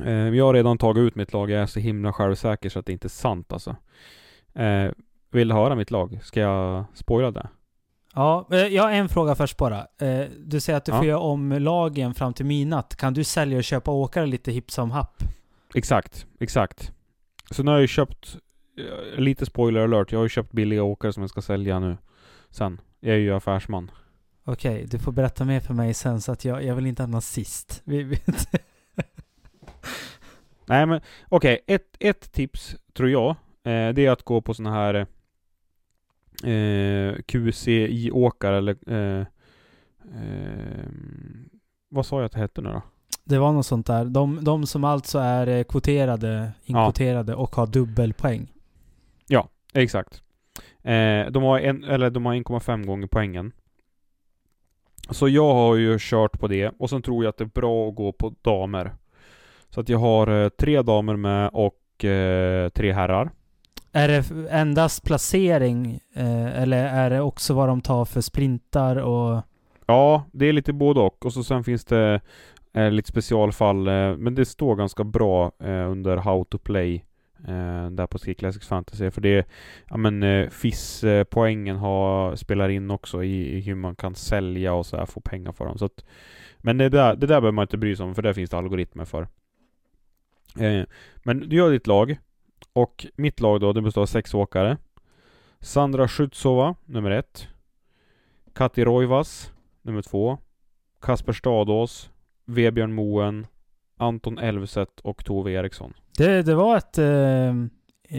[0.05, 2.87] Eh, jag har redan tagit ut mitt lag, jag är så himla självsäker så att
[2.87, 3.77] det inte är sant alltså.
[4.55, 4.91] Eh,
[5.31, 6.19] vill du höra mitt lag?
[6.23, 7.49] Ska jag spoila det?
[8.15, 9.87] Ja, eh, jag har en fråga först bara.
[10.39, 10.99] Du säger att du Ja.
[10.99, 12.97] får göra om lagen fram till midnatt.
[12.97, 15.23] Kan du sälja och köpa åkare lite hipp som happ?
[15.75, 16.93] Exakt, exakt.
[17.51, 18.37] Så nu har jag ju köpt,
[19.17, 21.97] lite spoiler alert, jag har ju köpt billiga åkare som jag ska sälja nu.
[22.51, 22.81] Sen.
[23.01, 23.91] Jag är ju affärsman.
[24.45, 27.21] Okej, du får berätta mer för mig sen så att jag, jag vill inte hamna
[27.21, 27.83] sist.
[27.85, 28.19] Vi, vi,
[30.67, 33.31] Nej men okej, ett, ett tips tror jag,
[33.65, 34.95] eh, det är att gå på såna här
[36.45, 39.27] eh, QCI-åkare eller eh,
[40.15, 40.87] eh,
[41.89, 42.83] vad sa jag att det hette nu då?
[43.29, 44.05] det var något sånt där.
[44.05, 48.53] De, de som alltså är eh, kvoterade, inkvoterade och har dubbelpoäng.
[49.75, 50.23] Exakt.
[50.83, 53.53] Eh, de har en, eller de har 1,5 gånger poängen.
[55.11, 57.89] Så jag har ju kört på det och sen tror jag att det är bra
[57.89, 58.95] att gå på damer.
[59.71, 63.31] Så att jag har eh, tre damer med och eh, tre herrar.
[63.93, 69.43] Är det endast placering eh, eller är det också vad de tar för sprintar och...
[69.87, 71.27] Ja, det är lite både och.
[71.27, 72.21] Och så sen finns det
[72.75, 73.85] eh, lite specialfall.
[74.19, 75.53] Men det står ganska bra
[75.89, 77.05] under How to Play.
[77.47, 79.11] Eh, där på Ski Classics Fantasy.
[79.11, 79.49] För det,
[79.89, 84.87] ja men eh, FIS-poängen har, spelar in också i, i hur man kan sälja och
[84.87, 85.79] så här, få pengar för dem.
[85.79, 86.05] Så att,
[86.59, 88.59] men det där, det där behöver man inte bry sig om, för det finns det
[88.59, 89.29] algoritmer för.
[90.59, 90.83] Eh,
[91.17, 92.19] men du gör ditt lag.
[92.73, 94.77] Och mitt lag då, det består av sex åkare.
[95.61, 97.49] Sandra Schutzova, nummer ett.
[98.55, 100.39] Kati Roivas, nummer två.
[101.01, 102.11] Kasper Stadås,
[102.45, 103.47] Vebjörn Moen,
[103.99, 105.93] Anton Elvset och Tove Eriksson.
[106.17, 107.49] Det, det var ett, eh,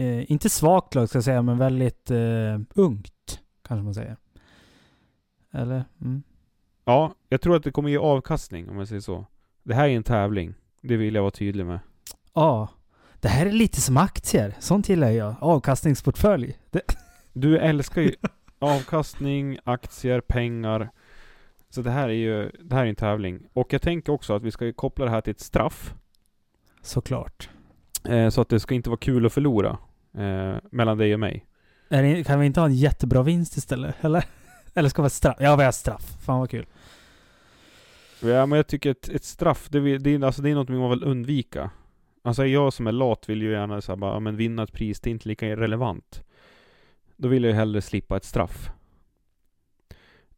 [0.02, 3.40] eh, inte svagt lag ska jag säga, men väldigt eh, ungt.
[3.68, 4.16] Kanske man säger.
[5.52, 5.84] Eller?
[6.00, 6.22] Mm.
[6.84, 9.26] Ja, jag tror att det kommer ge avkastning om jag säger så.
[9.62, 10.54] Det här är en tävling.
[10.82, 11.78] Det vill jag vara tydlig med.
[12.34, 12.68] Ja.
[13.20, 14.54] Det här är lite som aktier.
[14.58, 15.34] Sånt gillar jag.
[15.40, 16.58] Avkastningsportfölj.
[16.70, 16.82] Det,
[17.32, 18.14] Du älskar ju
[18.58, 20.90] avkastning, aktier, pengar.
[21.70, 23.40] Så det här är ju, det här är en tävling.
[23.52, 25.94] Och jag tänker också att vi ska koppla det här till ett straff.
[26.82, 27.48] såklart.
[28.08, 29.78] Eh, så att det ska inte vara kul att förlora.
[30.14, 31.46] Eh, mellan dig och mig.
[31.88, 33.94] Det, kan vi inte ha en jättebra vinst istället?
[34.00, 34.24] Eller?
[34.74, 35.36] Eller ska det vara straff?
[35.40, 36.16] Ja, vi har straff.
[36.20, 36.66] Fan vad kul.
[38.22, 40.90] Ja, men jag tycker ett, ett straff, det, det, är, alltså, det är något man
[40.90, 41.70] vill undvika.
[42.22, 45.00] Alltså jag som är lat vill ju gärna så här, bara, men vinna ett pris,
[45.00, 46.22] det är inte lika relevant.
[47.16, 48.70] Då vill jag ju hellre slippa ett straff.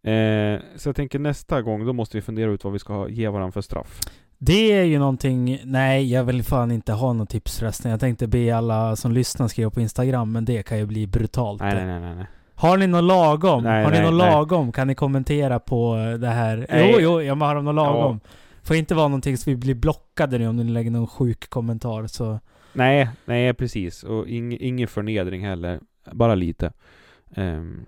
[0.04, 3.28] Eh, så jag tänker nästa gång, då måste vi fundera ut vad vi ska ge
[3.28, 4.00] varandra för straff.
[4.38, 5.60] Det är ju någonting...
[5.64, 7.90] Nej, jag vill fan inte ha något tips förresten.
[7.90, 11.60] Jag tänkte be alla som lyssnar skriva på Instagram, men det kan ju bli brutalt.
[11.62, 12.26] Nej, nej, nej, nej.
[12.54, 13.64] Har ni något lagom?
[13.64, 14.30] Nej, har ni nej, något nej.
[14.30, 14.72] lagom?
[14.72, 16.66] Kan ni kommentera på det här?
[16.70, 16.90] Nej.
[16.92, 18.20] Jo, jo, jag har något lagom.
[18.62, 22.06] Får inte vara någonting så vi blir blockade nu om ni lägger någon sjuk kommentar
[22.06, 22.40] så...
[22.72, 24.02] Nej, nej precis.
[24.02, 25.80] Och ing, ingen förnedring heller.
[26.12, 26.72] Bara lite.
[27.34, 27.84] Ehm,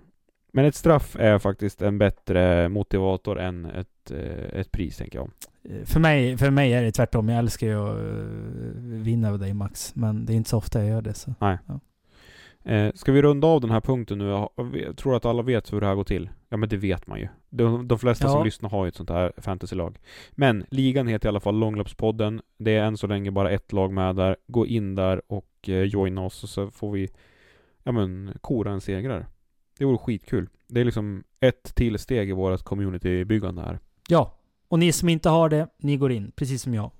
[0.55, 5.29] men ett straff är faktiskt en bättre motivator än ett, eh, ett pris, tänker jag.
[5.63, 7.29] Eh, För mig, för mig är det tvärtom.
[7.29, 9.95] Jag älskar ju att eh, vinna över dig Max.
[9.95, 11.13] Men det är inte så ofta jag gör det.
[11.13, 11.33] Så.
[12.63, 14.47] Eh, ska vi runda av den här punkten nu?
[14.73, 16.29] Jag tror att alla vet hur det här går till.
[16.49, 17.27] Ja men det vet man ju.
[17.49, 18.31] De, de flesta Ja.
[18.31, 19.97] som lyssnar har ju ett sånt här fantasylag.
[20.31, 22.41] Men ligan heter i alla fall Långloppspodden.
[22.57, 24.35] Det är än så länge bara ett lag med där.
[24.47, 27.09] Gå in där och eh, joina oss så får vi
[27.83, 29.25] ja men kora en segrare.
[29.79, 30.49] Det vore skitkul.
[30.67, 33.79] Det är liksom ett till steg i vårt communitybyggande här.
[34.07, 34.37] Ja.
[34.67, 36.31] Och ni som inte har det, ni går in.
[36.35, 36.91] Precis som jag.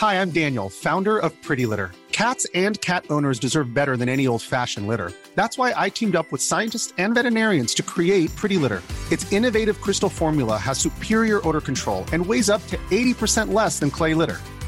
[0.00, 1.90] Hi, I'm Daniel, founder of Pretty Litter.
[2.10, 5.12] Cats and cat owners deserve better than any old fashioned litter.
[5.34, 8.82] That's why I teamed up with scientists and veterinarians to create Pretty Litter.
[9.10, 13.90] Its innovative crystal formula has superior odor control and weighs up to 80% less than
[13.90, 14.38] clay litter.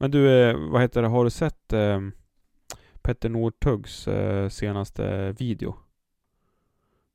[0.00, 2.00] Men du, eh, vad heter det, har du sett eh,
[3.02, 5.76] Petter Northugs eh, senaste video?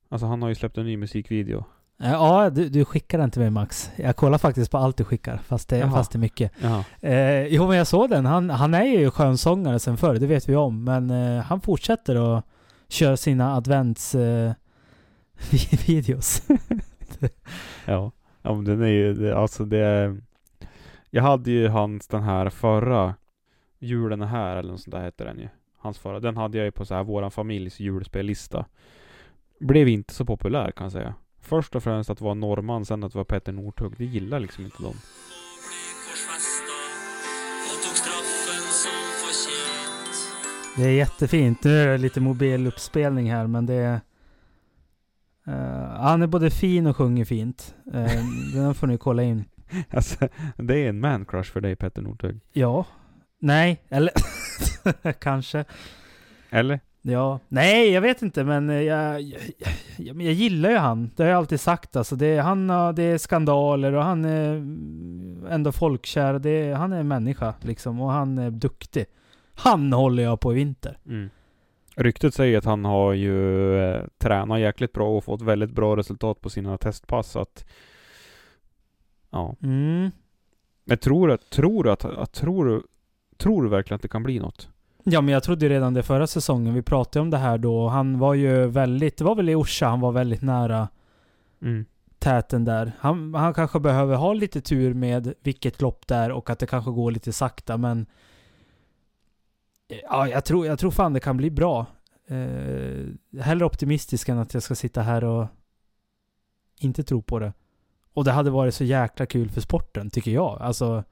[0.09, 1.63] Alltså han har ju släppt en ny musikvideo.
[2.03, 3.91] Eh, Ja, du, du skickar den till mig Max.
[3.95, 5.91] Jag kollar faktiskt på allt du skickar, fast det, Jaha.
[5.91, 6.51] fast det är mycket.
[7.01, 8.25] Eh, jo, men jag såg den.
[8.25, 10.83] Han, han är ju skönsångare sen förr, det vet vi om.
[10.83, 12.45] Men eh, han fortsätter att
[12.87, 14.51] köra sina advents eh.
[17.85, 18.11] Ja.
[18.41, 20.21] ja men den är ju, det, alltså det är,
[21.15, 23.15] jag hade ju hans den här förra
[23.79, 25.47] Julen är här eller något sånt där hette den ju.
[25.77, 26.19] Hans förra.
[26.19, 28.65] Den hade jag ju på så här våran familjs julspellista.
[29.59, 31.13] Blev inte så populär kan jag säga.
[31.41, 33.93] Först och främst att vara norrman, sen att vara Petter Northug.
[33.97, 34.95] Det gillar liksom inte dem.
[40.77, 41.63] det är jättefint.
[41.63, 43.99] Nu är det lite mobiluppspelning här, men det är...
[45.47, 47.75] Uh, han är både fin och sjunger fint.
[47.87, 49.45] Uh, den får ni kolla in.
[49.89, 52.39] Alltså, det är en man crush för dig Petter Northug.
[52.53, 52.85] Ja.
[53.39, 54.11] Nej, eller
[55.19, 55.65] kanske.
[56.49, 56.79] Eller?
[57.01, 57.39] Ja.
[57.47, 59.41] Nej, jag vet inte, men jag, jag,
[59.97, 61.11] jag, jag gillar ju han.
[61.15, 61.95] Det har jag alltid sagt.
[61.95, 64.55] Alltså, det, han, det är skandaler och han är
[65.49, 66.39] ändå folkkär.
[66.39, 69.05] Det, han är en människa liksom och han är duktig.
[69.53, 70.97] Han håller jag på i vinter.
[71.05, 71.29] Mm.
[71.95, 76.41] Ryktet säger att han har ju eh, tränat jäkligt bra och fått väldigt bra resultat
[76.41, 77.31] på sina testpass.
[77.31, 77.65] Så att,
[79.35, 79.55] ja.
[79.63, 80.11] Mm.
[80.85, 82.83] Men tror du, tror du att, att tror du,
[83.37, 84.69] tror du verkligen att det kan bli något?
[85.03, 86.73] Ja, men jag trodde ju redan det förra säsongen.
[86.73, 87.87] Vi pratade om det här då.
[87.87, 90.87] Han var ju väldigt, det var väl i Orsa han var väldigt nära
[91.61, 91.85] Mm.
[92.19, 92.91] täten där.
[92.99, 96.65] Han, han kanske behöver ha lite tur med vilket lopp det är och att det
[96.67, 98.05] kanske går lite sakta, men
[100.03, 101.85] Ja, jag tror, jag tror fan det kan bli bra.
[102.27, 103.05] Eh,
[103.41, 105.47] hellre optimistisk än att jag ska sitta här och
[106.79, 107.53] inte tro på det.
[108.15, 110.57] Och det hade varit så jäkla kul för sporten, tycker jag.
[110.61, 111.03] Alltså...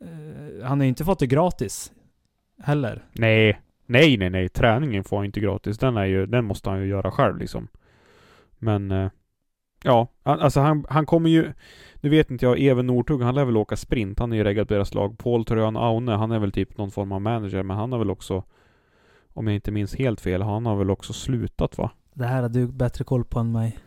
[0.00, 1.92] Eh, han har ju inte fått det gratis.
[2.58, 3.04] Heller.
[3.12, 3.60] Nej.
[3.86, 4.48] Nej, nej, nej.
[4.48, 5.78] Träningen får han inte gratis.
[5.78, 7.68] Den är ju, den måste han ju göra själv liksom.
[8.58, 8.90] Men...
[8.90, 9.10] Eh,
[9.84, 11.52] ja, alltså han, han kommer ju...
[12.00, 14.18] Nu vet inte jag, Even Northug, han lär väl åka sprint.
[14.18, 15.18] Han är ju reggad på deras lag.
[15.18, 18.10] Paul Tröjan Aune, han är väl typ någon form av manager, men han har väl
[18.10, 18.44] också...
[19.34, 21.90] Om jag inte minns helt fel, han har väl också slutat va?
[22.14, 23.78] Det här har du bättre koll på än mig.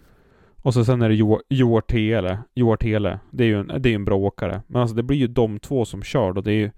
[0.65, 2.39] Och så sen är det Jo- Joar Tele.
[2.53, 3.19] Joar Tele.
[3.31, 4.61] Det är ju en, det är en bra åkare.
[4.67, 6.41] Men alltså det blir ju de två som kör då.
[6.41, 6.71] Det är ju...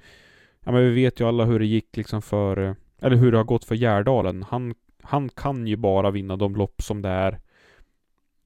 [0.65, 2.57] Ja men vi vet ju alla hur det gick liksom för...
[2.57, 4.43] Eh, eller hur det har gått för Gärdalen.
[4.43, 7.39] Han, han kan ju bara vinna de lopp som det är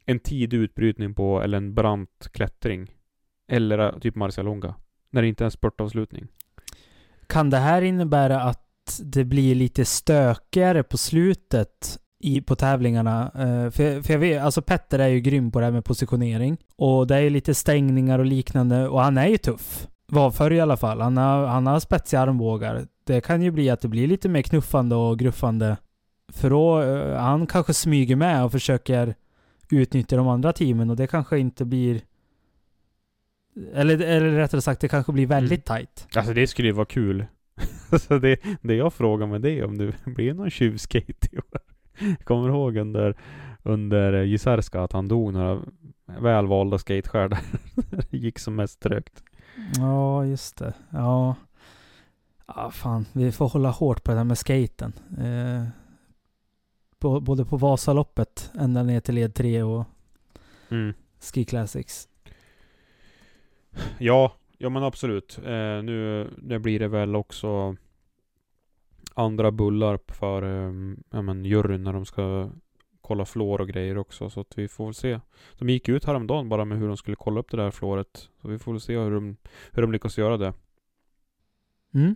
[0.06, 2.92] en tidig utbrytning på, eller en brant klättring.
[3.48, 4.76] Eller eh, typ Marcialonga.
[5.10, 6.28] När det inte är en spurtavslutning.
[7.28, 13.32] Kan det här innebära att det blir lite stökigare på slutet i, på tävlingarna?
[13.36, 16.58] Eh, för, för jag vet, alltså Petter är ju grym på det här med positionering.
[16.76, 18.88] Och det är ju lite stängningar och liknande.
[18.88, 19.88] Och han är ju tuff.
[20.08, 21.02] Var förr i alla fall.
[21.02, 22.86] Han har, han har spetsiga armbågar.
[23.04, 25.78] Det kan ju bli att det blir lite mer knuffande och gruffande.
[26.32, 29.16] För då, eh, han kanske smyger med och försöker
[29.72, 32.02] utnyttja de andra teamen och det kanske inte blir...
[33.74, 36.08] Eller, eller rättare sagt, det kanske blir väldigt tight.
[36.16, 37.26] Alltså det skulle ju vara kul.
[38.00, 41.71] så det, det jag frågar med det är om det blir någon tjuvskate i år.
[42.02, 43.16] Jag kommer ihåg under,
[43.64, 45.62] under Gisärska att han dog några
[46.06, 47.40] välvalda skateskär där
[48.12, 49.24] det gick som mest trögt.
[49.78, 50.74] Ja, just det.
[50.90, 51.36] Ja.
[52.48, 53.06] Ja, fan.
[53.14, 54.94] Vi får hålla hårt på det här med skaten.
[55.18, 55.68] Eh,
[57.00, 59.86] på, både på Vasaloppet ända ner till led 3 och
[60.72, 60.94] Mm.
[61.20, 62.08] Ski Classics.
[63.98, 65.38] Ja, ja men absolut.
[65.38, 67.76] Eh, nu, nu blir det väl också
[69.14, 70.74] andra bullar för eh,
[71.10, 72.50] ja, men juryn när de ska
[73.02, 74.30] kolla flår och grejer också.
[74.30, 75.20] Så att vi får väl se.
[75.60, 78.30] De gick ut häromdagen bara med hur de skulle kolla upp det där flåret.
[78.42, 79.38] Så vi får väl se hur de,
[79.72, 80.54] hur de lyckas göra det.
[81.94, 82.16] Mm.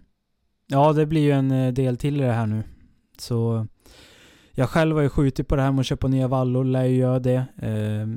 [0.68, 2.64] Ja, det blir ju en eh, del till i det här nu.
[3.18, 3.68] Så
[4.52, 6.96] jag själv har ju skjutit på det här med att köpa nya vallor, lär ju
[6.96, 7.46] göra det.
[7.58, 8.08] Eh,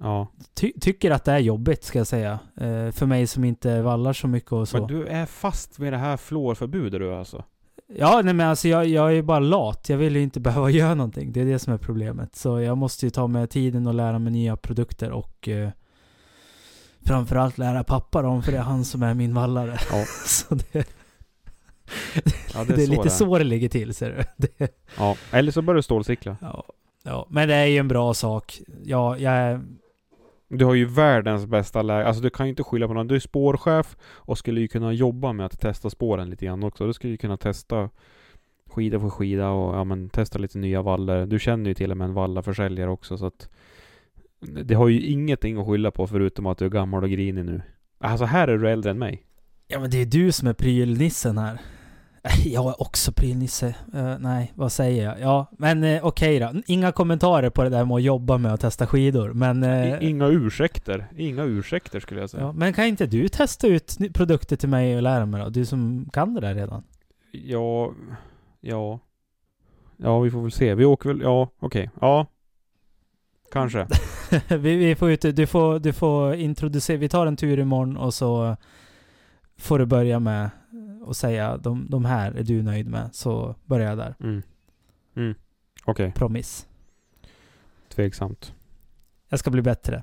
[0.00, 0.28] Ja.
[0.54, 2.38] ty tycker att det är jobbigt ska jag säga.
[2.56, 4.78] Eh, för mig som inte vallar så mycket och så.
[4.78, 7.44] Men du är fast med det här flårförbudet du alltså?
[7.96, 9.88] Ja, nej men alltså jag, jag är bara lat.
[9.88, 11.32] Jag vill ju inte behöva göra någonting.
[11.32, 12.36] Det är det som är problemet.
[12.36, 15.70] Så jag måste ju ta mig tiden och lära mig nya produkter och eh,
[17.06, 19.78] framförallt lära pappa dem, för det är han som är min vallare.
[19.90, 20.04] Ja.
[20.26, 20.88] så det,
[22.54, 24.46] Ja, det är, så lite det så det ligger till, ser du.
[24.48, 26.36] Det, Ja, eller så börjar du stålcykla.
[26.40, 26.64] ja,
[27.02, 28.60] ja, men det är ju en bra sak.
[28.84, 29.60] Ja, jag är...
[30.48, 32.06] Du har ju världens bästa läge.
[32.06, 33.06] Alltså du kan ju inte skylla på någon.
[33.06, 36.86] Du är spårchef och skulle ju kunna jobba med att testa spåren lite grann också.
[36.86, 37.90] Du skulle ju kunna testa
[38.66, 41.26] skida för skida och ja men testa lite nya vallar.
[41.26, 43.48] Du känner ju till och med en vallaförsäljare också så att
[44.40, 47.62] det har ju ingenting att skylla på förutom att du är gammal och grinig nu.
[47.98, 49.22] Alltså här är du äldre än mig.
[49.66, 51.60] Ja, men det är du som är prylnissen här.
[52.44, 53.74] Jag är också prylnisse.
[53.94, 55.20] Eh, nej, vad säger jag?
[55.20, 56.52] Ja, men uh, okej då.
[56.66, 59.32] Inga kommentarer på det där med att jobba med att testa skidor.
[59.32, 61.06] Men, I- Inga ursäkter.
[61.16, 62.42] Inga ursäkter skulle jag säga.
[62.42, 65.48] ja, men kan inte du testa ut produkter till mig och lära mig då?
[65.48, 66.82] Du som kan det där redan.
[67.32, 67.92] Ja,
[68.60, 68.98] ja.
[69.96, 70.74] Ja, vi får väl se.
[70.74, 71.90] Vi åker väl, ja, okej.
[72.00, 72.26] Ja.
[73.52, 73.86] Kanske.
[74.48, 78.14] vi, vi får ut, du, får, du får introducera, vi tar en tur imorgon och
[78.14, 78.56] så
[79.58, 80.50] får du börja med
[81.08, 83.08] att säga de, de här är du nöjd med.
[83.12, 84.14] Så börjar jag där.
[84.20, 84.42] Mm.
[85.16, 85.34] Mm.
[85.84, 86.66] Okej, Promiss.
[87.88, 88.54] tveksamt.
[89.28, 90.02] Jag ska bli bättre.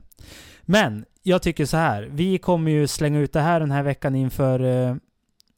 [0.62, 2.10] Men jag tycker så här.
[2.12, 4.96] Vi kommer ju slänga ut det här den här veckan inför eh,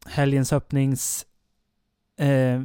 [0.06, 1.26] helgens öppnings...
[2.20, 2.62] Eh,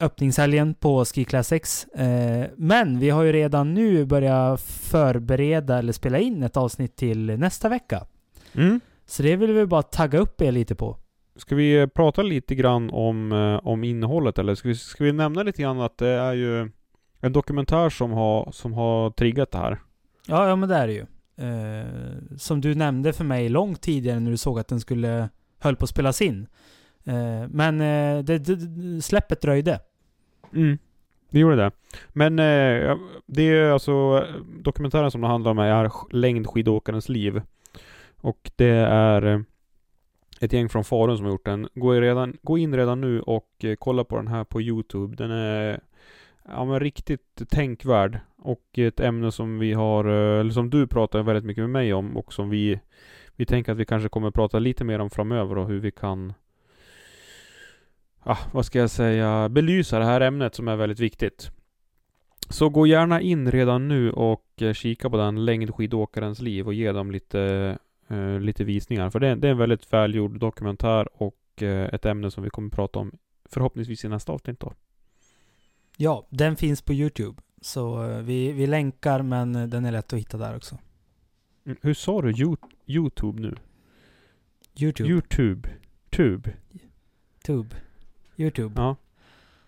[0.00, 1.84] öppningshelgen på Ski Classics.
[1.84, 7.38] Eh, men vi har ju redan nu börjat förbereda eller spela in ett avsnitt till
[7.38, 8.06] nästa vecka.
[8.52, 8.80] Mm.
[9.06, 10.98] Så det vill vi bara tagga upp er lite på.
[11.36, 15.12] Ska vi eh, prata lite grann om, eh, om innehållet eller ska vi, ska vi
[15.12, 16.70] nämna lite grann att det är ju
[17.20, 19.78] en dokumentär som har, som har triggat det här?
[20.26, 21.06] Ja, ja men det är det ju.
[21.38, 25.28] Eh, som du nämnde för mig långt tidigare när du såg att den skulle
[25.58, 26.46] höll på att spelas in.
[27.04, 29.80] Eh, men eh, det, det, släppet dröjde.
[30.54, 30.78] Mm.
[31.30, 31.70] Det gjorde det.
[32.08, 34.26] Men eh, det är alltså
[34.62, 37.42] dokumentären som det handlar om är längdskidåkarens liv.
[38.16, 39.40] Och det är eh,
[40.40, 41.68] ett gäng från Falun som har gjort den.
[41.74, 45.16] Gå, redan, gå in redan nu och eh, kolla på den här på Youtube.
[45.16, 45.80] Den är
[46.48, 48.20] ja, men riktigt tänkvärd.
[48.38, 51.94] Och ett ämne som vi har, eh, eller som du pratar väldigt mycket med mig
[51.94, 52.80] om och som vi,
[53.36, 56.32] vi tänker att vi kanske kommer prata lite mer om framöver och hur vi kan
[58.26, 61.50] ah, vad ska jag säga, belysa det här ämnet som är väldigt viktigt.
[62.48, 66.92] Så gå gärna in redan nu och eh, kika på den längdskidåkarens liv och ge
[66.92, 67.78] dem lite,
[68.08, 69.10] eh, lite visningar.
[69.10, 72.70] För det, det är en väldigt välgjord dokumentär och eh, ett ämne som vi kommer
[72.70, 73.12] prata om
[73.50, 74.72] förhoppningsvis i nästa avsnitt då.
[75.96, 77.42] Ja, den finns på Youtube.
[77.60, 80.78] Så eh, vi, vi länkar men eh, den är lätt att hitta där också.
[81.66, 83.54] Mm, Hur sa du You- Youtube nu?
[84.80, 85.08] Youtube.
[85.10, 85.68] Youtube.
[86.10, 86.50] Tube.
[87.48, 87.76] Youtube.
[88.36, 88.74] Youtube.
[88.76, 88.96] Ja.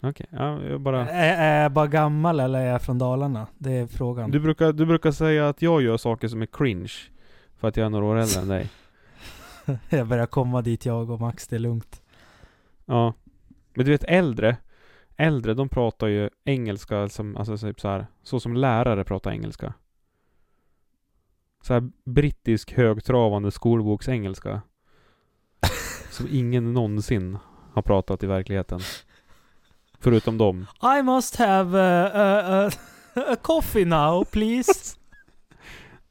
[0.01, 1.09] Okej, ja, jag bara...
[1.09, 3.47] Är, är jag bara gammal eller är jag från Dalarna?
[3.59, 4.30] Det är frågan.
[4.30, 6.93] Du brukar, du brukar säga att jag gör saker som är cringe.
[7.59, 8.69] För att jag är några år äldre än dig.
[9.89, 12.03] jag börjar komma dit jag och Max, det är lugnt.
[12.87, 13.15] Ja.
[13.75, 14.57] Men du vet äldre,
[15.17, 19.75] äldre de pratar ju engelska som, alltså typ så här, så som lärare pratar engelska.
[21.63, 24.63] Så här brittisk högtravande skolboksengelska.
[26.11, 27.39] som ingen någonsin
[27.73, 28.81] har pratat i verkligheten.
[29.99, 30.67] Förutom dem.
[30.99, 32.71] I must have a, a, a,
[33.33, 34.97] a coffee now, please.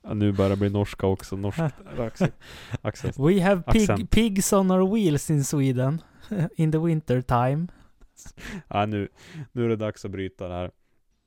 [0.07, 1.35] Ja, nu börjar det bli norska också.
[1.35, 1.59] Norsk
[1.97, 2.33] accent.
[2.81, 3.19] accent.
[3.19, 4.11] We have pig, Accent.
[4.11, 6.01] pigs on our wheels in Sweden.
[6.55, 7.67] In the winter time.
[8.67, 9.07] Ja, nu,
[9.51, 10.71] nu är det dags att bryta det här.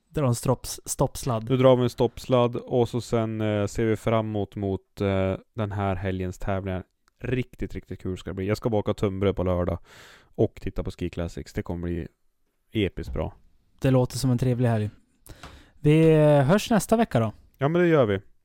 [0.09, 1.49] Drar en strops, stoppsladd.
[1.49, 5.71] Nu drar vi en stoppsladd och så sen eh, ser vi framåt mot eh, den
[5.71, 6.83] här helgens tävlingar.
[7.23, 8.47] Riktigt, riktigt kul ska det bli.
[8.47, 9.79] Jag ska bara åka tunnbröd på lördag
[10.35, 11.53] och titta på Ski Classics.
[11.53, 12.07] Det kommer bli
[12.71, 13.33] episkt bra.
[13.79, 14.89] Det låter som en trevlig helg.
[15.79, 17.33] Vi eh, hörs nästa vecka då.
[17.57, 18.19] Ja men det gör vi.